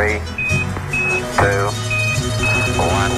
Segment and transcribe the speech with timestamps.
[0.00, 0.18] Three,
[1.36, 1.66] two,
[2.80, 3.12] one.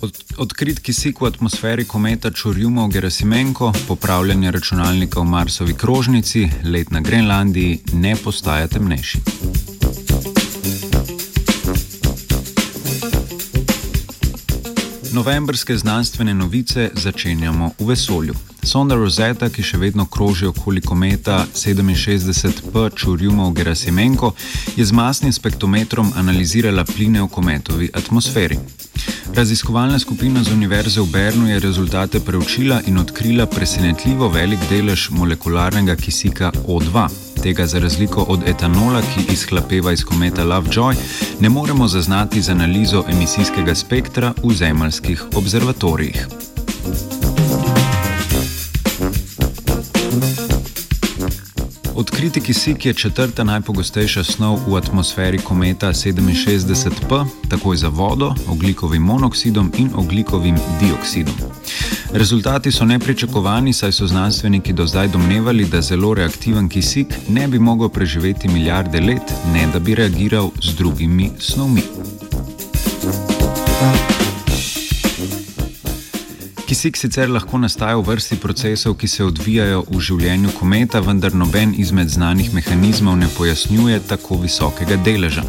[0.00, 7.80] Od, odkrit kisik v atmosferi kometa Čurjumov-Gerasimenko, popravljanje računalnika v Marsovi krožnici, let na Grenlandiji
[7.92, 9.18] ne postaja temnejši.
[15.16, 18.34] Novembrske znanstvene novice začenjamo v vesolju.
[18.62, 24.34] Sonda Rosetta, ki še vedno kroži okoli kometa 67P Čurjumov-Gerasimenko,
[24.76, 28.58] je z masnim spektrometrom analizirala pline v kometovi atmosferi.
[29.32, 35.96] Raziskovalna skupina z Univerze v Bernu je rezultate preučila in odkrila presenetljivo velik delež molekularnega
[35.96, 37.25] kisika O2.
[37.46, 40.94] Tega, za razliko od etanola, ki izhlapeva iz kometa Lovejoy,
[41.40, 46.26] ne moremo zaznati z analizo emisijskega spektra v zemeljskih observatorijih.
[51.94, 59.72] Odkriti kisik je četrta najpogostejša snov v atmosferi kometa 67P, takoj za vodo, oglikovim monoksidom
[59.78, 61.34] in oglikovim dioksidom.
[62.12, 67.58] Rezultati so nepričakovani, saj so znanstveniki do zdaj domnevali, da zelo reaktiven kisik ne bi
[67.58, 71.82] mogel preživeti milijarde let, ne da bi reagiral z drugimi snovmi.
[76.86, 81.72] Kisik sicer lahko nastaja v vrsti procesov, ki se odvijajo v življenju kometa, vendar noben
[81.82, 85.42] izmed znanih mehanizmov ne pojasnjuje tako visokega deleža.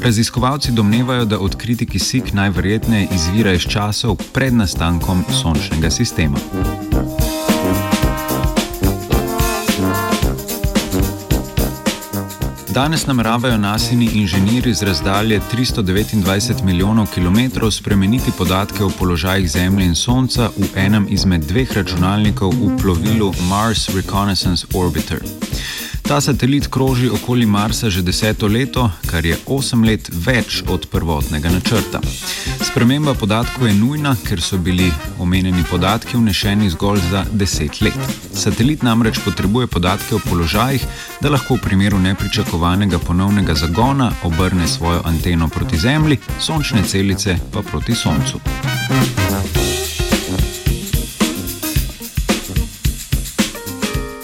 [0.00, 6.40] Raziskovalci domnevajo, da odkriti kisik najverjetneje izvira iz časov pred nastankom sončnega sistema.
[12.74, 19.94] Danes nameravajo nasini inženirji z razdalje 329 milijonov km spremeniti podatke o položajih Zemlje in
[19.94, 25.20] Sonca v enem izmed dveh računalnikov v plovilu Mars Reconnaissance Orbiter.
[26.12, 31.48] Ta satelit kroži okoli Marsa že deseto leto, kar je osem let več od prvotnega
[31.48, 32.02] načrta.
[32.60, 37.96] Sprememba podatkov je nujna, ker so bili omenjeni podatki vnešeni zgolj za deset let.
[38.34, 40.84] Satelit namreč potrebuje podatke o položajih,
[41.24, 47.64] da lahko v primeru nepričakovanega ponovnega zagona obrne svojo anteno proti Zemlji, sončne celice pa
[47.64, 48.44] proti Soncu.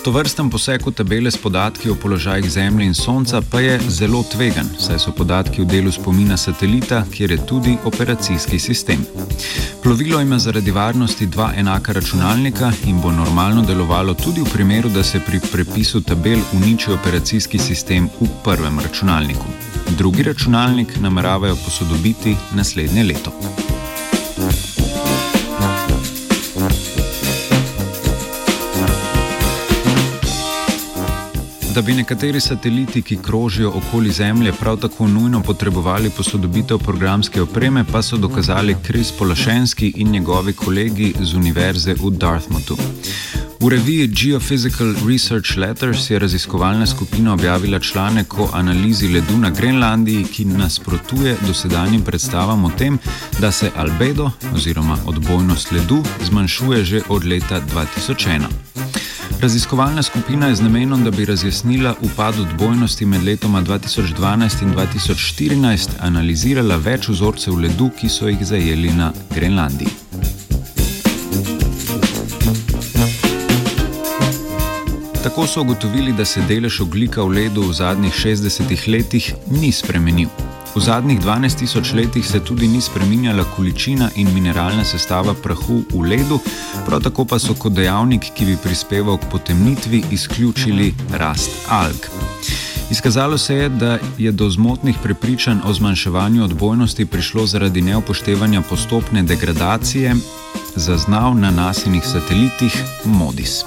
[0.04, 4.22] To vrsten poseg v tabele s podatki o položajih Zemlje in Sonca pa je zelo
[4.22, 9.02] tvegan, saj so podatki v delu spomina satelita, kjer je tudi operacijski sistem.
[9.82, 15.02] Plovilo ima zaradi varnosti dva enaka računalnika in bo normalno delovalo tudi v primeru, da
[15.02, 19.46] se pri prepisu tabel uniči operacijski sistem v prvem računalniku.
[19.98, 23.32] Drugi računalnik nameravajo posodobiti naslednje leto.
[31.78, 37.84] Da bi nekateri sateliti, ki krožijo okoli Zemlje, prav tako nujno potrebovali posodobitev programske opreme,
[37.92, 42.76] pa so dokazali Kris Polašenski in njegovi kolegi z Univerze v Dartmouthu.
[43.60, 50.24] V reviji Geophysical Research Letters je raziskovalna skupina objavila članek o analizi ledu na Grenlandiji,
[50.24, 52.98] ki nasprotuje dosedanjim predstavam o tem,
[53.40, 58.77] da se albedo oziroma odbojnost ledu zmanjšuje že od leta 2001.
[59.40, 65.88] Raziskovalna skupina je z namenom, da bi razjasnila upad odbojnosti med letoma 2012 in 2014,
[66.00, 69.88] analizirala več vzorcev ledu, ki so jih zajeli na Grenlandiji.
[75.22, 80.57] Tako so ugotovili, da se delež oglika v ledu v zadnjih 60 letih ni spremenil.
[80.78, 86.02] V zadnjih 12 tisoč letih se tudi ni spreminjala količina in mineralna sestava prahu v
[86.06, 86.38] ledu,
[86.86, 92.06] prav tako pa so kot dejavnik, ki bi prispeval k potemnitvi, izključili rast alg.
[92.90, 99.22] Izkazalo se je, da je do zmotnih prepričanj o zmanjševanju odbojnosti prišlo zaradi neupoštevanja postopne
[99.22, 100.14] degradacije
[100.76, 103.64] zaznav na nasilnih satelitih MODIS.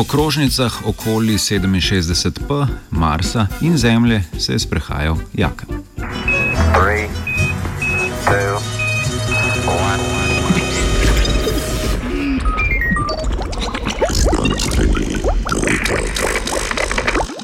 [0.00, 5.66] Po krožnicah okoli 67P, Marsa in Zemlje se je sprehajal Jaka.
[6.72, 7.08] Three,
[8.24, 8.69] two, one.